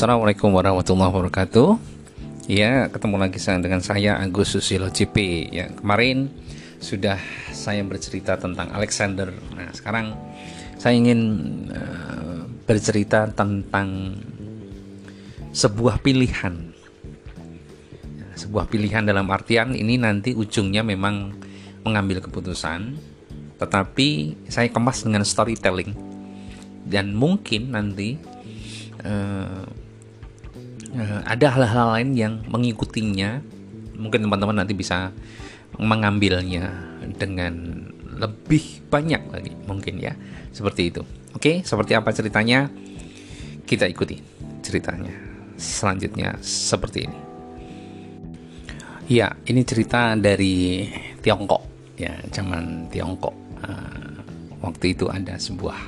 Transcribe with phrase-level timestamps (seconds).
[0.00, 1.76] Assalamualaikum warahmatullahi wabarakatuh.
[2.48, 5.44] Ya, ketemu lagi dengan saya Agus Susilo CP.
[5.52, 6.32] Ya, kemarin
[6.80, 7.20] sudah
[7.52, 9.28] saya bercerita tentang Alexander.
[9.28, 10.16] Nah, sekarang
[10.80, 11.20] saya ingin
[11.68, 14.16] uh, bercerita tentang
[15.52, 16.72] sebuah pilihan.
[18.16, 21.36] Ya, sebuah pilihan dalam artian ini nanti ujungnya memang
[21.84, 22.96] mengambil keputusan,
[23.60, 24.08] tetapi
[24.48, 25.92] saya kemas dengan storytelling
[26.88, 28.16] dan mungkin nanti
[29.04, 29.79] uh,
[30.94, 33.42] uh, ada hal-hal lain yang mengikutinya.
[34.00, 35.12] Mungkin teman-teman nanti bisa
[35.76, 36.72] mengambilnya
[37.20, 37.84] dengan
[38.16, 40.16] lebih banyak lagi mungkin ya.
[40.50, 41.02] Seperti itu.
[41.36, 42.68] Oke seperti apa ceritanya?
[43.64, 44.18] Kita ikuti
[44.66, 45.14] ceritanya
[45.54, 47.18] selanjutnya seperti ini.
[49.10, 50.86] Ya ini cerita dari
[51.22, 51.94] Tiongkok.
[52.00, 53.36] Ya zaman Tiongkok.
[53.60, 54.16] Uh,
[54.64, 55.78] waktu itu ada sebuah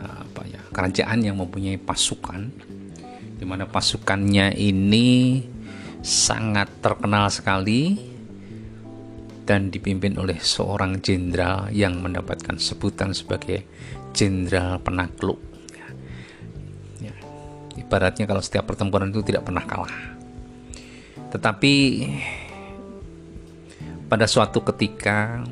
[0.00, 2.48] uh, apa ya kerajaan yang mempunyai pasukan
[3.42, 5.42] di mana pasukannya ini
[5.98, 7.98] sangat terkenal sekali
[9.42, 13.66] dan dipimpin oleh seorang jenderal yang mendapatkan sebutan sebagai
[14.14, 15.42] jenderal penakluk.
[17.02, 17.10] Ya.
[17.82, 20.14] Ibaratnya kalau setiap pertempuran itu tidak pernah kalah.
[21.34, 21.74] Tetapi
[24.06, 25.42] pada suatu ketika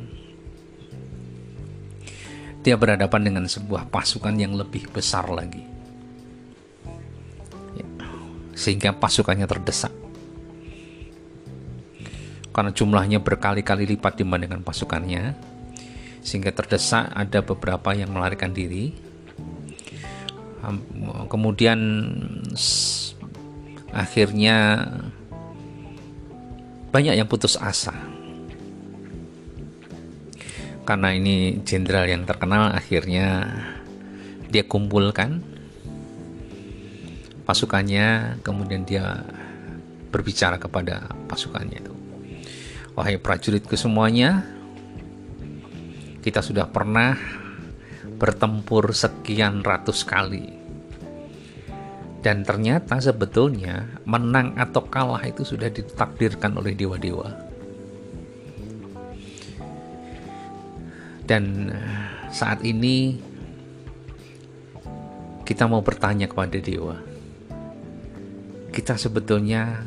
[2.63, 5.70] dia berhadapan dengan sebuah pasukan yang lebih besar lagi.
[8.61, 9.93] Sehingga pasukannya terdesak.
[12.53, 15.33] Karena jumlahnya berkali-kali lipat dibandingkan pasukannya,
[16.21, 18.93] sehingga terdesak ada beberapa yang melarikan diri.
[21.33, 21.81] Kemudian
[23.97, 24.87] akhirnya
[26.93, 27.95] banyak yang putus asa
[30.85, 33.47] karena ini jenderal yang terkenal akhirnya
[34.51, 35.39] dia kumpulkan
[37.51, 39.27] pasukannya kemudian dia
[40.15, 41.95] berbicara kepada pasukannya itu.
[42.95, 44.47] Wahai prajuritku semuanya
[46.23, 47.19] kita sudah pernah
[48.23, 50.63] bertempur sekian ratus kali.
[52.23, 57.35] Dan ternyata sebetulnya menang atau kalah itu sudah ditakdirkan oleh dewa-dewa.
[61.27, 63.17] Dan eh, saat ini
[65.49, 67.10] kita mau bertanya kepada dewa.
[68.71, 69.83] Kita sebetulnya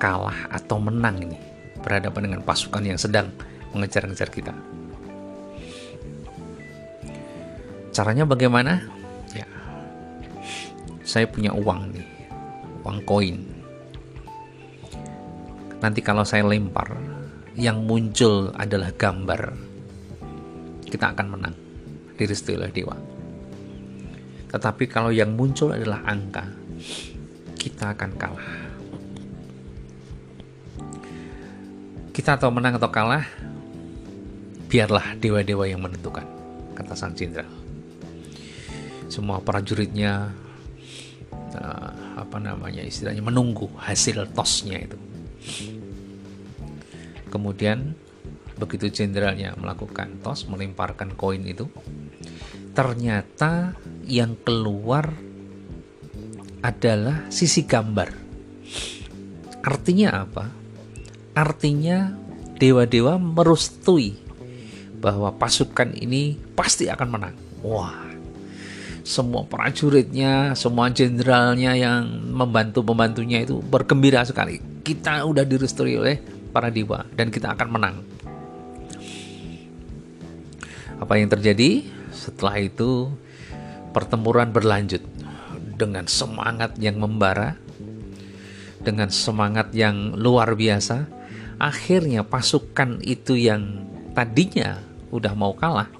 [0.00, 1.38] kalah atau menang ini
[1.84, 3.28] berhadapan dengan pasukan yang sedang
[3.76, 4.54] mengejar-ngejar kita.
[7.92, 8.78] Caranya bagaimana?
[9.34, 9.46] Ya.
[11.02, 12.08] Saya punya uang nih.
[12.86, 13.38] Uang koin.
[15.78, 16.94] Nanti kalau saya lempar,
[17.58, 19.50] yang muncul adalah gambar
[20.88, 21.54] kita akan menang
[22.16, 22.96] direstui oleh dewa.
[24.48, 26.48] Tetapi kalau yang muncul adalah angka,
[27.68, 28.50] kita akan kalah.
[32.16, 33.28] Kita atau menang atau kalah,
[34.72, 36.24] biarlah dewa-dewa yang menentukan,
[36.72, 37.52] kata sang jenderal.
[39.12, 40.32] Semua prajuritnya
[41.60, 44.98] uh, apa namanya istilahnya menunggu hasil tosnya itu.
[47.28, 47.92] Kemudian
[48.56, 51.70] begitu jenderalnya melakukan tos melemparkan koin itu
[52.74, 55.27] ternyata yang keluar
[56.64, 58.08] adalah sisi gambar
[59.62, 60.44] artinya apa
[61.34, 62.12] artinya
[62.58, 64.18] dewa-dewa merustui
[64.98, 68.08] bahwa pasukan ini pasti akan menang wah
[69.08, 74.60] semua prajuritnya, semua jenderalnya yang membantu pembantunya itu bergembira sekali.
[74.84, 76.20] Kita udah direstui oleh
[76.52, 77.96] para dewa dan kita akan menang.
[81.00, 81.88] Apa yang terjadi?
[82.12, 83.08] Setelah itu
[83.96, 85.00] pertempuran berlanjut
[85.78, 87.54] dengan semangat yang membara,
[88.82, 91.06] dengan semangat yang luar biasa.
[91.58, 94.78] Akhirnya pasukan itu yang tadinya
[95.10, 95.90] udah mau kalah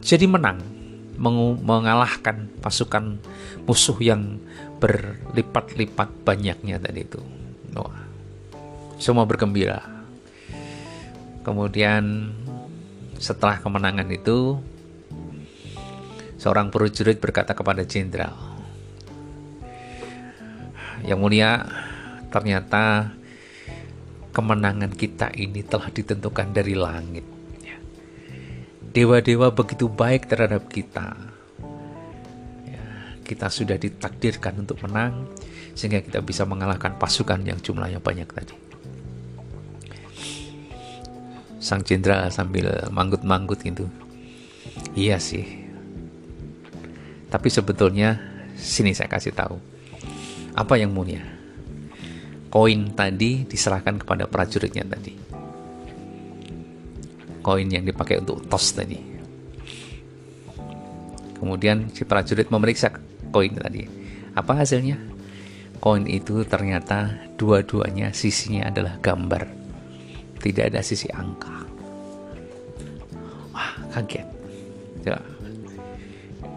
[0.00, 0.58] jadi menang
[1.60, 3.20] mengalahkan pasukan
[3.68, 4.40] musuh yang
[4.80, 7.20] berlipat-lipat banyaknya tadi itu.
[7.76, 8.08] Wah,
[8.96, 9.84] semua bergembira.
[11.44, 12.32] Kemudian
[13.20, 14.56] setelah kemenangan itu,
[16.40, 18.32] seorang prajurit berkata kepada jenderal,
[21.04, 21.64] "Yang mulia,
[22.28, 23.14] ternyata
[24.30, 27.26] kemenangan kita ini telah ditentukan dari langit.
[28.90, 31.14] Dewa-dewa begitu baik terhadap kita.
[32.66, 32.84] Ya,
[33.22, 35.30] kita sudah ditakdirkan untuk menang,
[35.78, 38.70] sehingga kita bisa mengalahkan pasukan yang jumlahnya banyak tadi."
[41.60, 43.84] sang jenderal sambil manggut-manggut gitu.
[44.96, 45.44] Iya sih.
[47.28, 48.30] Tapi sebetulnya
[48.60, 49.56] Sini saya kasih tahu.
[50.54, 51.22] Apa yang mulia?
[52.50, 55.14] Koin tadi diserahkan kepada prajuritnya tadi.
[57.40, 58.98] Koin yang dipakai untuk tos tadi.
[61.40, 62.92] Kemudian si prajurit memeriksa
[63.32, 63.86] koin tadi.
[64.36, 64.98] Apa hasilnya?
[65.80, 69.48] Koin itu ternyata dua-duanya sisinya adalah gambar.
[70.36, 71.64] Tidak ada sisi angka.
[73.56, 74.28] Wah, kaget.
[75.08, 75.16] Ya.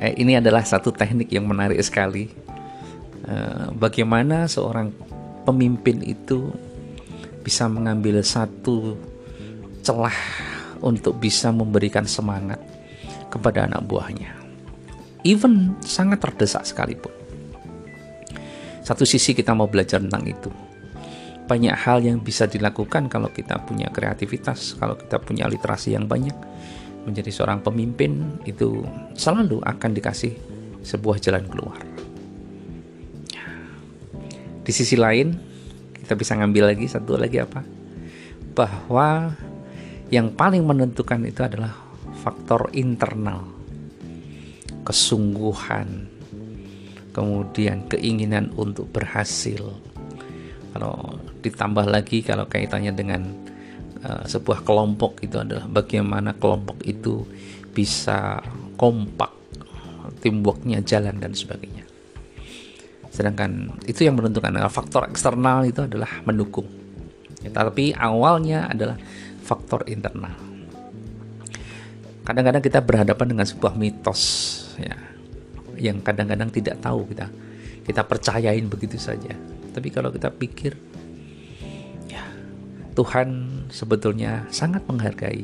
[0.03, 2.42] Eh, ini adalah satu teknik yang menarik sekali.
[3.33, 4.93] Eh, bagaimana seorang
[5.41, 6.53] pemimpin itu
[7.41, 8.93] bisa mengambil satu
[9.81, 10.15] celah
[10.85, 12.61] untuk bisa memberikan semangat
[13.33, 14.43] kepada anak buahnya
[15.23, 17.11] even sangat terdesak sekalipun.
[18.83, 20.51] Satu sisi kita mau belajar tentang itu.
[21.47, 26.35] Banyak hal yang bisa dilakukan kalau kita punya kreativitas, kalau kita punya literasi yang banyak.
[27.03, 28.83] Menjadi seorang pemimpin itu
[29.15, 30.35] selalu akan dikasih
[30.83, 31.79] sebuah jalan keluar.
[34.63, 35.35] Di sisi lain,
[35.91, 37.59] kita bisa ngambil lagi satu lagi apa?
[38.55, 39.35] Bahwa
[40.07, 41.75] yang paling menentukan itu adalah
[42.23, 43.43] faktor internal
[44.83, 46.07] kesungguhan,
[47.15, 49.63] kemudian keinginan untuk berhasil.
[50.71, 53.21] Kalau ditambah lagi kalau kaitannya dengan
[54.03, 57.23] uh, sebuah kelompok itu adalah bagaimana kelompok itu
[57.71, 58.39] bisa
[58.79, 59.31] kompak,
[60.23, 61.82] teamworknya jalan dan sebagainya.
[63.13, 66.65] Sedangkan itu yang menentukan faktor eksternal itu adalah mendukung.
[67.45, 68.97] Ya, tapi awalnya adalah
[69.45, 70.33] faktor internal.
[72.25, 74.21] Kadang-kadang kita berhadapan dengan sebuah mitos
[74.79, 74.95] ya
[75.77, 77.27] yang kadang-kadang tidak tahu kita
[77.83, 79.35] kita percayain begitu saja
[79.73, 80.77] tapi kalau kita pikir
[82.07, 82.23] ya
[82.93, 83.29] Tuhan
[83.73, 85.43] sebetulnya sangat menghargai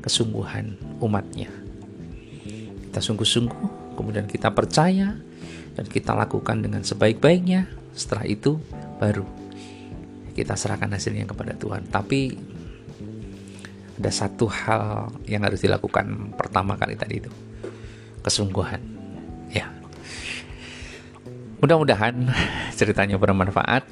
[0.00, 1.50] kesungguhan umatnya
[2.88, 5.16] kita sungguh-sungguh kemudian kita percaya
[5.74, 7.66] dan kita lakukan dengan sebaik-baiknya
[7.96, 8.60] setelah itu
[9.00, 9.24] baru
[10.36, 12.36] kita serahkan hasilnya kepada Tuhan tapi
[13.96, 17.32] ada satu hal yang harus dilakukan pertama kali tadi itu
[18.20, 18.82] kesungguhan.
[19.48, 19.72] Ya.
[21.62, 22.28] Mudah-mudahan
[22.78, 23.88] ceritanya bermanfaat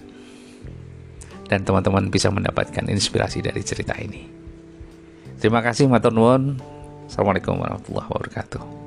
[1.49, 4.29] dan teman-teman bisa mendapatkan inspirasi dari cerita ini.
[5.41, 6.61] Terima kasih matur nuwun.
[7.09, 8.84] Assalamualaikum warahmatullahi wabarakatuh.